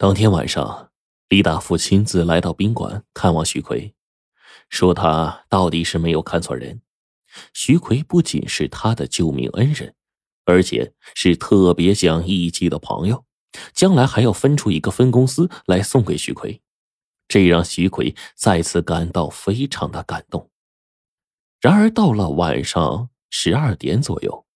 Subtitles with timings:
[0.00, 0.90] 当天晚上，
[1.28, 3.94] 李大富亲自来到宾馆看望徐奎，
[4.70, 6.80] 说他到底是没有看错人。
[7.52, 9.94] 徐奎不仅是他的救命恩人，
[10.46, 13.26] 而且是特别讲义气的朋友，
[13.74, 16.62] 将来还要分出一个分公司来送给徐奎，
[17.28, 20.50] 这让徐奎再次感到非常的感动。
[21.60, 24.46] 然而到了晚上十二点左右，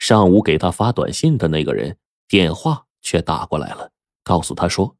[0.00, 1.96] 上午给他发短信的那个人
[2.26, 3.92] 电话却打过来了。
[4.24, 4.96] 告诉他说：“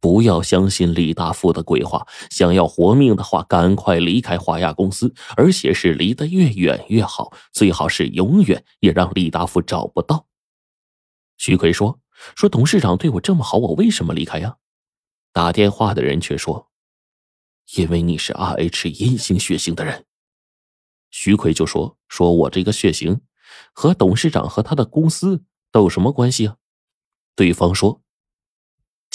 [0.00, 10.26] 不要相信李大富的鬼话，想要活命的话，赶快离开华亚公司，而且是离得越远越好，最好是永远也让李大富找不到。”
[11.38, 12.00] 徐奎说
[12.36, 14.56] ：“说董事长对我这么好，我为什么离开呀？”
[15.32, 16.68] 打电话的人却说
[17.76, 20.04] ：“因为你是 Rh 阴性血型的人。”
[21.10, 23.20] 徐奎就说：“说我这个血型
[23.72, 26.56] 和董事长和他的公司都有什么关系啊？”
[27.36, 28.02] 对方说。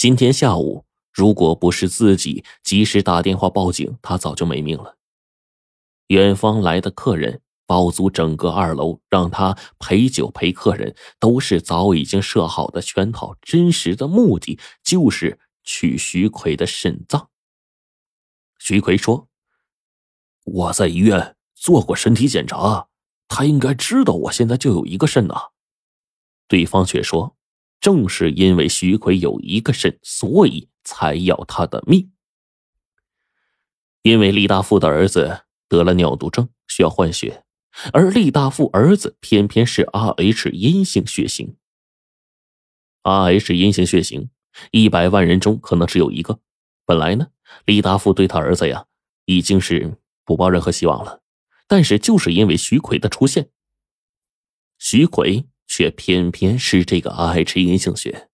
[0.04, 4.98] 今天下午，如果不是自己及时打电话报警，他早就没命了。
[6.08, 13.34] 远方来的客人包租整个二楼，让他陪酒陪客人，都是早已经设好的圈套。
[13.40, 17.30] 真实的目的就是取徐奎的肾脏。
[18.58, 19.28] 徐奎说
[20.44, 22.88] ：“我在医院做过身体检查，
[23.26, 25.52] 他应该知道我现在就有一个肾呐。”
[26.46, 27.34] 对方却说。
[27.80, 32.10] 正是因为徐奎有一个肾，所以才要他的命。
[34.02, 37.44] 因为李大富的儿子得了尿毒症，需要换血，
[37.92, 41.56] 而李大富儿子偏偏是 Rh 阴性血型。
[43.02, 44.30] Rh 阴性血型，
[44.70, 46.40] 一百万人中可能只有一个。
[46.86, 47.28] 本来呢，
[47.64, 48.86] 李大富对他儿子呀，
[49.24, 51.22] 已经是不抱任何希望了。
[51.66, 53.50] 但是就是因为徐奎的出现，
[54.78, 55.46] 徐奎。
[55.76, 58.28] 却偏偏是这个 Rh 阴性血，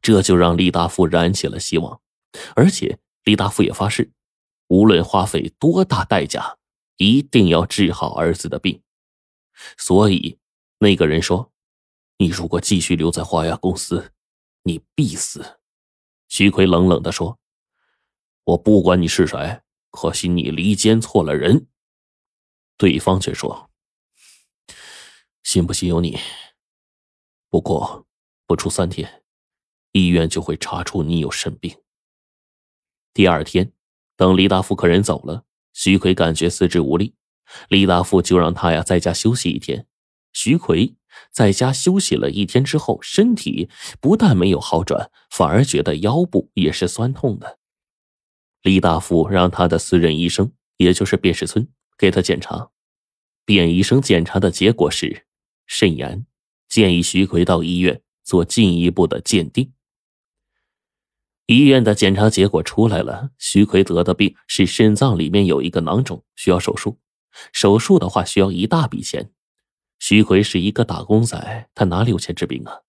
[0.00, 2.00] 这就让李大富燃起了希望，
[2.56, 4.10] 而且李大富也发誓，
[4.68, 6.56] 无论花费多大代价，
[6.96, 8.80] 一定要治好儿子的病。
[9.76, 10.38] 所以，
[10.78, 11.52] 那个人说
[12.16, 14.12] ：“你如果继续留在华亚公司，
[14.62, 15.58] 你必死。”
[16.28, 17.38] 徐奎冷冷的说
[18.44, 19.60] ：“我不管你是谁，
[19.90, 21.66] 可惜你离间错了人。”
[22.78, 23.68] 对方却说
[25.44, 26.18] ：“信不信由你。”
[27.50, 28.06] 不过，
[28.46, 29.22] 不出三天，
[29.92, 31.74] 医院就会查出你有肾病。
[33.14, 33.72] 第二天，
[34.16, 37.14] 等李大富客人走了，徐奎感觉四肢无力，
[37.68, 39.86] 李大富就让他呀在家休息一天。
[40.32, 40.94] 徐奎
[41.32, 47.58] 在家休息了一天之后，身体不但没有好转，反而觉得腰部也是酸痛的。
[48.60, 51.66] 李大富让他的私人医生，也就是卞世村，
[51.96, 52.70] 给他检查。
[53.46, 55.26] 卞医生检查的结果是
[55.66, 56.26] 肾炎。
[56.68, 59.72] 建议徐奎到医院做进一步的鉴定。
[61.46, 66.98] 医院的检查结果出来了，徐奎得的病是肾脏里面有一个囊肿，需要手术。
[67.52, 69.32] 手术的话需要一大笔钱。
[69.98, 72.80] 徐奎是一个打工仔，他哪里有钱治病啊？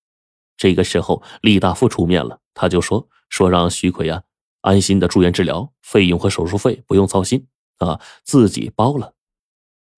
[0.58, 4.24] 这个时候，李大富出面了，他就说说让徐奎啊
[4.60, 7.48] 安心的住院治疗，费用和手术费不用操心
[7.78, 9.16] 啊，自己包了。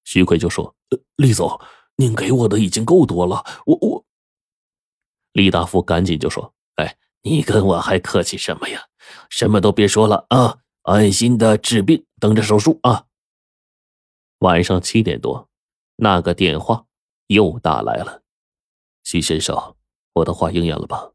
[0.04, 1.60] 徐奎就说：“呃李总。”
[1.98, 4.06] 您给我的已经够多了，我我。
[5.34, 8.88] 李大富赶紧就说：“哎，你跟我还客气什么呀？
[9.30, 13.06] 什么都别说了啊，安心的治病，等着手术啊。”
[14.40, 15.50] 晚上七点多，
[15.98, 16.86] 那个电话
[17.28, 18.24] 又打来了。
[19.04, 19.76] 徐先生，
[20.14, 21.12] 我的话应验了吧？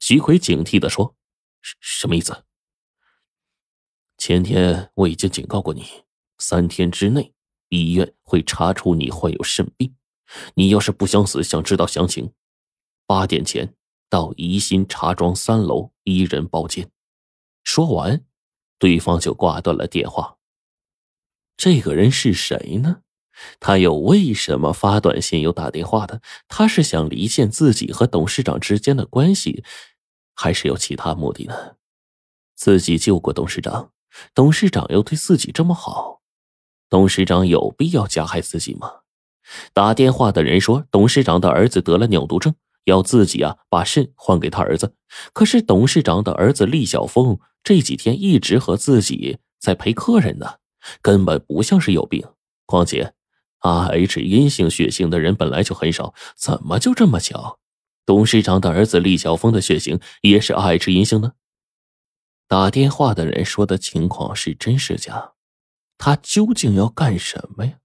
[0.00, 1.14] 徐奎警惕的说
[1.60, 2.44] ：“什什么意思？”
[4.18, 6.04] 前天我已经警告过你，
[6.38, 7.34] 三天之内。
[7.68, 9.94] 医院会查出你患有肾病，
[10.54, 12.32] 你要是不想死，想知道详情，
[13.06, 13.74] 八点前
[14.08, 16.90] 到宜兴茶庄三楼一人包间。
[17.64, 18.24] 说完，
[18.78, 20.36] 对方就挂断了电话。
[21.56, 23.02] 这个人是谁呢？
[23.60, 26.22] 他又为什么发短信又打电话的？
[26.48, 29.62] 他是想离间自己和董事长之间的关系，
[30.34, 31.76] 还是有其他目的呢？
[32.54, 33.92] 自己救过董事长，
[34.32, 36.15] 董事长又对自己这么好。
[36.88, 38.90] 董事长有必要加害自己吗？
[39.72, 42.54] 打电话的人说，董事长的儿子得了尿毒症，
[42.84, 44.94] 要自己啊把肾换给他儿子。
[45.32, 50.56] 可是董事长的儿子厉小峰这几天一直和自己在陪客人呢，
[51.00, 52.24] 根本不像是有病。
[52.66, 53.14] 况且
[53.60, 57.58] ，Rh 阴性血型的人本来就很少，怎么就这么巧？
[58.04, 61.32] 董事长的儿子厉小峰的血型也是 Rh 阴性呢？
[62.48, 65.32] 打电话的人说的情况是真是假？
[65.98, 67.78] 他究竟要干什么呀？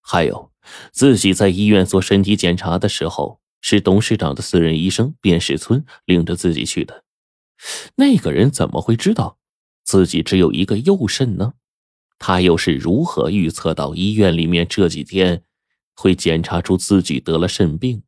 [0.00, 0.52] 还有，
[0.92, 7.04] 自己在医院做身体检查的时候，是董事长的私人医生卞世村领着自己去的。
[7.96, 9.38] 那个人怎么会知道
[9.84, 11.54] 自己只有一个右肾呢？
[12.18, 15.42] 他又是如何预测到医院里面这几天
[15.94, 18.02] 会检查出自己得了肾病？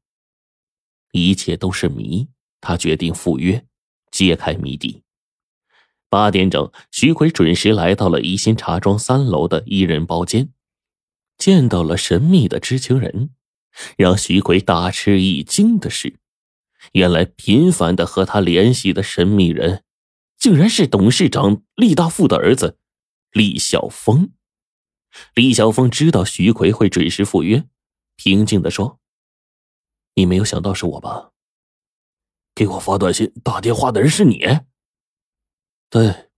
[1.13, 2.29] 一切都是谜。
[2.65, 3.67] 他决定赴约，
[4.13, 5.03] 揭开谜底。
[6.13, 10.53] 八点整，徐奎准时来到了宜兴茶庄三楼的一人包间，
[11.39, 13.31] 见到了神秘的知情人。
[13.97, 16.19] 让徐奎大吃一惊的是，
[16.93, 19.85] 原来频繁的和他联系的神秘人，
[20.37, 22.77] 竟然是董事长厉大富的儿子
[23.31, 24.33] 厉晓峰。
[25.35, 27.65] 厉晓峰知道徐奎会准时赴约，
[28.17, 29.01] 平静的说
[30.17, 31.31] ：“你没有想到是我吧？
[32.55, 34.45] 给我发短信、打电话的人是你？
[35.93, 36.31] 对，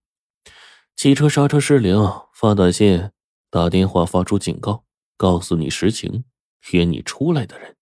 [0.96, 1.96] 汽车刹车失灵，
[2.32, 3.12] 发短信、
[3.50, 4.82] 打电话发出警告，
[5.16, 6.24] 告诉你实情。”
[6.72, 7.76] 约你出来的人，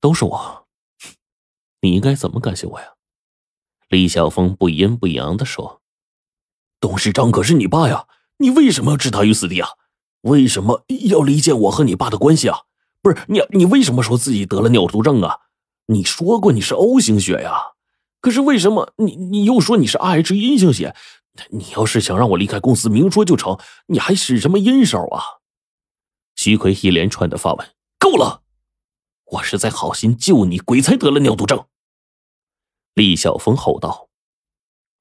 [0.00, 0.66] 都是我。
[1.82, 2.94] 你应该怎么感谢我呀？
[3.88, 5.82] 李晓峰不阴不阳的说
[6.80, 8.08] ：“董事长可是你爸呀，
[8.38, 9.68] 你为什么要置他于死地啊？
[10.22, 12.62] 为什么要离间我和你爸的关系啊？
[13.00, 15.42] 不是你，你为什么说自己得了尿毒症啊？
[15.84, 17.75] 你说过你是 O 型血呀，
[18.26, 20.96] 可是为什么你你又说你是 RH 阴性血？
[21.50, 23.56] 你要是想让我离开公司，明说就成，
[23.86, 25.22] 你还使什么阴手啊？”
[26.34, 28.42] 徐奎一连串的发问：“够了！
[29.26, 31.66] 我是在好心救你，鬼才得了尿毒症。”
[32.94, 34.08] 李晓峰吼道。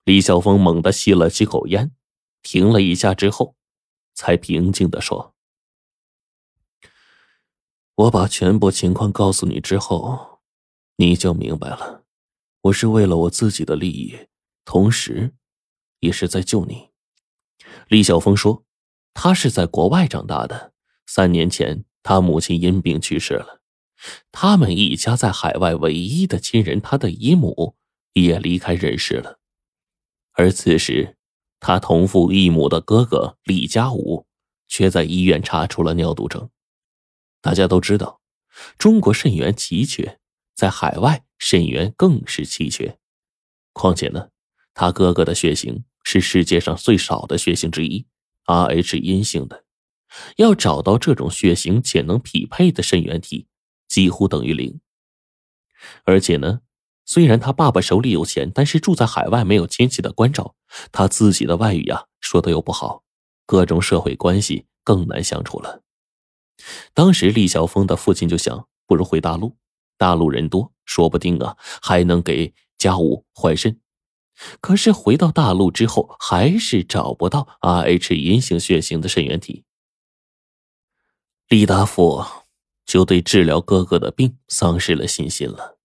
[0.04, 1.96] 李晓峰猛地吸了几口烟，
[2.44, 3.56] 停了一下之后，
[4.14, 5.34] 才平静的说
[7.96, 10.42] ：“我把全部情况告诉你之后，
[10.98, 12.05] 你就明白了。
[12.66, 14.28] 我是为了我自己的利益，
[14.64, 15.36] 同时，
[16.00, 16.90] 也是在救你。”
[17.88, 18.64] 李晓峰说
[19.14, 20.74] ：“他是在国外长大的。”
[21.06, 23.62] 三年前，他母亲因病去世了，
[24.32, 27.76] 他们一家在海外唯一的亲人，他的姨母
[28.14, 29.40] 也离开人世了。
[30.32, 31.18] 而此时，
[31.60, 34.26] 他同父异母的哥哥李家武
[34.68, 36.50] 却在医院查出了尿毒症。
[37.42, 38.22] 大家都知道，
[38.80, 40.20] 中国肾源奇缺，
[40.56, 42.98] 在海外肾源更是奇缺。
[43.74, 44.30] 况且呢，
[44.74, 48.06] 他哥哥的血型是世界上最少的血型之一
[48.46, 49.64] ，Rh 阴性的。
[50.38, 53.48] 要找到这种血型且能匹配的肾源体，
[53.88, 54.80] 几乎等于零。
[56.06, 56.62] 而且呢，
[57.06, 60.56] 虽然他爸爸手里有钱，但是住在海外，没有亲戚的关照，
[60.92, 63.04] 他自己的外语呀说的又不好，
[63.46, 65.84] 各种社会关系更难相处了。
[66.94, 69.58] 当时厉晓峰的父亲就想，不如回大陆，
[69.98, 73.80] 大陆人多，说不定啊还能给家务换肾。
[74.60, 79.64] 可是回到大陆之后，还是找不到 Rh 阴性血型的肾源体。
[81.48, 82.26] 李大富
[82.86, 85.78] 就对治疗哥哥的病丧失了信心了。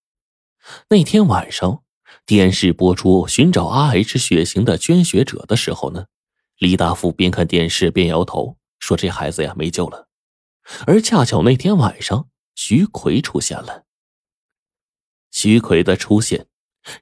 [0.89, 1.83] 那天晚上，
[2.25, 6.07] 电视播出寻找 Rh 血型的捐血者的时候呢，
[6.57, 10.09] 李大富边看电视边摇头，说：“这孩子呀，没救了。”
[10.85, 13.85] 而恰巧那天晚上，徐奎出现了。
[15.31, 16.45] 徐奎的出现，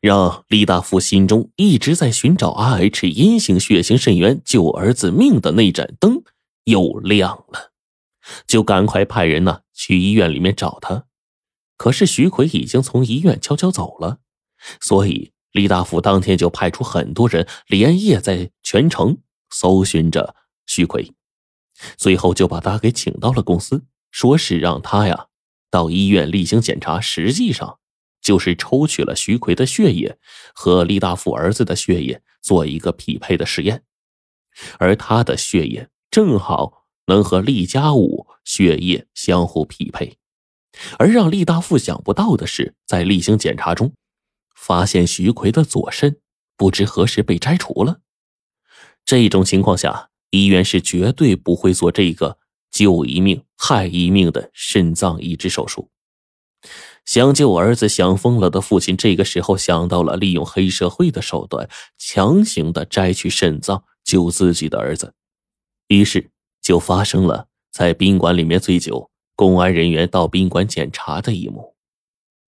[0.01, 6.23] 让李大富心中一直在寻找 Rh 阴性血型肾源救儿子命的那盏灯
[6.65, 7.71] 又亮了。
[8.45, 11.05] 就赶快派人呢去医院里面找他，
[11.77, 14.19] 可是徐奎已经从医院悄悄走了，
[14.79, 19.17] 所以李大富当天就派出很多人连夜在全城
[19.49, 20.35] 搜寻着
[20.67, 21.11] 徐奎，
[21.97, 25.27] 最后就把他给请到了公司，说是让他呀
[25.71, 27.79] 到医院例行检查，实际上
[28.29, 30.15] 就是抽取了徐奎的血液
[30.53, 33.81] 和李大富儿子的血液做一个匹配的实验，
[34.77, 36.85] 而他的血液正好。
[37.09, 40.19] 能和厉家武血液相互匹配，
[40.99, 43.95] 而让厉大富想不到的是，在例行检查中，
[44.55, 46.19] 发现徐奎的左肾
[46.55, 48.01] 不知何时被摘除了。
[49.05, 52.37] 这种情况下，医院是绝对不会做这个
[52.69, 55.89] 救一命害一命的肾脏移植手术。
[57.09, 65.15] 想救儿子想疯了的父亲，这个时候想到了利用黑社会的手段，强行的摘取肾脏救自己的儿子，
[65.87, 66.29] 于是。
[66.61, 71.73] 就发生了在宾馆里面醉酒，公安人员到宾馆检查的一幕。